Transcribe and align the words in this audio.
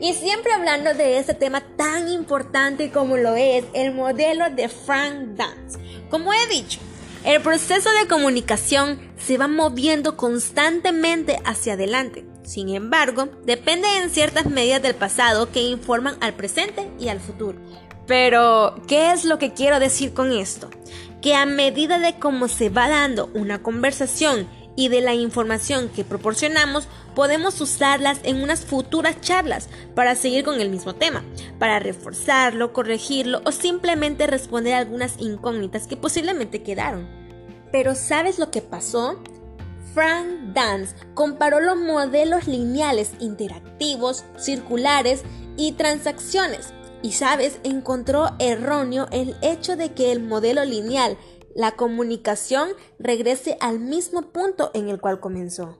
Y 0.00 0.12
siempre 0.12 0.52
hablando 0.52 0.92
de 0.92 1.18
este 1.18 1.34
tema 1.34 1.62
tan 1.76 2.08
importante 2.08 2.90
como 2.90 3.16
lo 3.16 3.34
es 3.34 3.64
el 3.72 3.94
modelo 3.94 4.50
de 4.50 4.68
Frank 4.68 5.36
Dance. 5.36 5.78
Como 6.10 6.32
he 6.32 6.46
dicho, 6.48 6.80
el 7.24 7.40
proceso 7.40 7.90
de 7.92 8.06
comunicación 8.06 9.00
se 9.16 9.38
va 9.38 9.48
moviendo 9.48 10.16
constantemente 10.16 11.38
hacia 11.44 11.72
adelante. 11.72 12.26
Sin 12.44 12.68
embargo, 12.68 13.28
depende 13.44 13.88
en 13.96 14.10
ciertas 14.10 14.46
medidas 14.46 14.82
del 14.82 14.94
pasado 14.94 15.50
que 15.50 15.62
informan 15.62 16.16
al 16.20 16.34
presente 16.34 16.88
y 17.00 17.08
al 17.08 17.18
futuro. 17.18 17.58
Pero, 18.06 18.80
¿qué 18.86 19.10
es 19.10 19.24
lo 19.24 19.38
que 19.38 19.52
quiero 19.52 19.80
decir 19.80 20.12
con 20.14 20.30
esto? 20.30 20.70
Que 21.20 21.34
a 21.34 21.46
medida 21.46 21.98
de 21.98 22.18
cómo 22.18 22.46
se 22.46 22.68
va 22.68 22.88
dando 22.88 23.30
una 23.34 23.62
conversación 23.62 24.46
y 24.76 24.88
de 24.88 25.00
la 25.00 25.14
información 25.14 25.88
que 25.88 26.04
proporcionamos, 26.04 26.86
podemos 27.14 27.60
usarlas 27.60 28.20
en 28.22 28.42
unas 28.42 28.64
futuras 28.64 29.20
charlas 29.20 29.68
para 29.94 30.14
seguir 30.14 30.44
con 30.44 30.60
el 30.60 30.68
mismo 30.68 30.94
tema, 30.94 31.24
para 31.58 31.78
reforzarlo, 31.78 32.72
corregirlo 32.72 33.40
o 33.44 33.52
simplemente 33.52 34.26
responder 34.26 34.74
a 34.74 34.78
algunas 34.78 35.18
incógnitas 35.18 35.86
que 35.86 35.96
posiblemente 35.96 36.62
quedaron. 36.62 37.08
Pero 37.72 37.94
¿sabes 37.94 38.38
lo 38.38 38.50
que 38.50 38.62
pasó? 38.62 39.18
Frank 39.94 40.52
Dance 40.52 40.94
comparó 41.14 41.58
los 41.58 41.78
modelos 41.78 42.46
lineales 42.46 43.12
interactivos, 43.18 44.24
circulares 44.36 45.22
y 45.56 45.72
transacciones. 45.72 46.74
Y 47.02 47.12
sabes, 47.12 47.60
encontró 47.64 48.32
erróneo 48.38 49.06
el 49.10 49.36
hecho 49.40 49.76
de 49.76 49.92
que 49.92 50.12
el 50.12 50.22
modelo 50.22 50.64
lineal 50.64 51.16
la 51.56 51.72
comunicación 51.72 52.68
regrese 52.98 53.56
al 53.60 53.80
mismo 53.80 54.30
punto 54.30 54.70
en 54.74 54.90
el 54.90 55.00
cual 55.00 55.20
comenzó. 55.20 55.78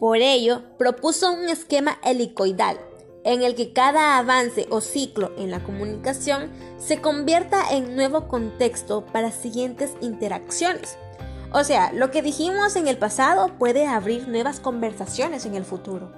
Por 0.00 0.16
ello, 0.16 0.62
propuso 0.78 1.30
un 1.32 1.50
esquema 1.50 1.98
helicoidal, 2.02 2.80
en 3.22 3.42
el 3.42 3.54
que 3.54 3.74
cada 3.74 4.16
avance 4.16 4.66
o 4.70 4.80
ciclo 4.80 5.32
en 5.36 5.50
la 5.50 5.62
comunicación 5.62 6.50
se 6.78 7.02
convierta 7.02 7.70
en 7.72 7.94
nuevo 7.94 8.26
contexto 8.26 9.04
para 9.04 9.30
siguientes 9.30 9.92
interacciones. 10.00 10.96
O 11.52 11.62
sea, 11.62 11.92
lo 11.92 12.10
que 12.10 12.22
dijimos 12.22 12.74
en 12.76 12.88
el 12.88 12.96
pasado 12.96 13.58
puede 13.58 13.86
abrir 13.86 14.28
nuevas 14.28 14.60
conversaciones 14.60 15.44
en 15.44 15.56
el 15.56 15.64
futuro. 15.64 16.10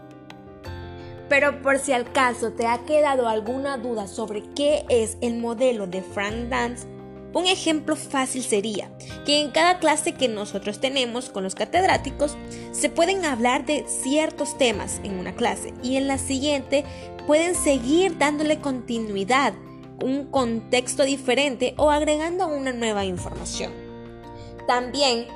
Pero 1.28 1.62
por 1.62 1.78
si 1.78 1.92
al 1.92 2.12
caso 2.12 2.52
te 2.52 2.68
ha 2.68 2.84
quedado 2.84 3.26
alguna 3.26 3.76
duda 3.76 4.06
sobre 4.06 4.42
qué 4.54 4.84
es 4.88 5.18
el 5.20 5.38
modelo 5.38 5.88
de 5.88 6.02
Frank 6.02 6.48
Dance, 6.48 6.86
un 7.34 7.46
ejemplo 7.46 7.96
fácil 7.96 8.42
sería 8.42 8.90
que 9.26 9.40
en 9.40 9.50
cada 9.50 9.78
clase 9.78 10.14
que 10.14 10.28
nosotros 10.28 10.80
tenemos 10.80 11.28
con 11.28 11.44
los 11.44 11.54
catedráticos 11.54 12.36
se 12.72 12.88
pueden 12.88 13.24
hablar 13.24 13.66
de 13.66 13.84
ciertos 13.86 14.56
temas 14.56 15.00
en 15.04 15.18
una 15.18 15.34
clase 15.34 15.74
y 15.82 15.96
en 15.96 16.08
la 16.08 16.18
siguiente 16.18 16.84
pueden 17.26 17.54
seguir 17.54 18.16
dándole 18.16 18.58
continuidad, 18.60 19.52
un 20.02 20.26
contexto 20.26 21.04
diferente 21.04 21.74
o 21.76 21.90
agregando 21.90 22.46
una 22.48 22.72
nueva 22.72 23.04
información. 23.04 23.72
También 24.66 25.26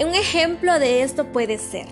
un 0.00 0.14
ejemplo 0.14 0.78
de 0.78 1.02
esto 1.02 1.32
puede 1.32 1.58
ser, 1.58 1.86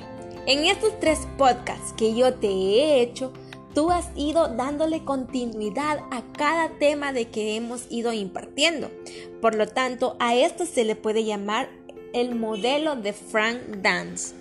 en 0.47 0.65
estos 0.65 0.99
tres 1.01 1.21
podcasts 1.39 1.95
que 1.97 2.15
yo 2.15 2.35
te 2.35 2.49
he 2.49 3.01
hecho, 3.01 3.33
Tú 3.75 3.91
has 3.91 4.07
ido 4.15 4.47
dándole 4.47 5.05
continuidad 5.05 5.99
a 6.13 6.23
cada 6.39 6.69
tema 6.79 7.13
de 7.13 7.29
que 7.29 7.57
hemos 7.57 7.87
ido 7.91 8.13
impartiendo. 8.13 8.89
Por 9.41 9.57
lo 9.57 9.67
tanto, 9.67 10.17
a 10.21 10.37
esto 10.37 10.65
se 10.65 10.85
le 10.85 10.95
puede 10.95 11.25
llamar 11.25 11.69
el 12.13 12.37
modelo 12.37 12.95
de 12.95 13.13
Frank 13.13 13.59
Dance. 13.83 14.37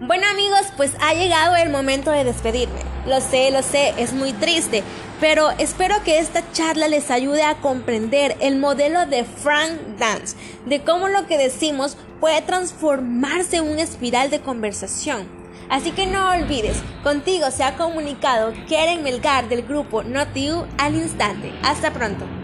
Bueno 0.00 0.26
amigos, 0.26 0.62
pues 0.76 0.92
ha 1.00 1.14
llegado 1.14 1.54
el 1.54 1.70
momento 1.70 2.10
de 2.10 2.24
despedirme. 2.24 2.80
Lo 3.06 3.20
sé, 3.20 3.52
lo 3.52 3.62
sé, 3.62 3.94
es 3.98 4.12
muy 4.12 4.32
triste, 4.32 4.82
pero 5.20 5.50
espero 5.50 5.94
que 6.04 6.18
esta 6.18 6.42
charla 6.52 6.88
les 6.88 7.12
ayude 7.12 7.44
a 7.44 7.60
comprender 7.60 8.36
el 8.40 8.56
modelo 8.56 9.06
de 9.06 9.22
Frank 9.22 9.78
Dance, 9.96 10.36
de 10.66 10.82
cómo 10.82 11.06
lo 11.06 11.28
que 11.28 11.38
decimos 11.38 11.96
puede 12.18 12.42
transformarse 12.42 13.58
en 13.58 13.70
una 13.70 13.82
espiral 13.82 14.28
de 14.30 14.40
conversación 14.40 15.38
Así 15.68 15.90
que 15.92 16.06
no 16.06 16.30
olvides, 16.30 16.82
contigo 17.02 17.50
se 17.50 17.64
ha 17.64 17.76
comunicado 17.76 18.52
Keren 18.68 19.02
Melgar 19.02 19.48
del 19.48 19.62
grupo 19.62 20.02
NotU 20.02 20.66
al 20.78 20.94
instante. 20.94 21.52
Hasta 21.62 21.92
pronto. 21.92 22.37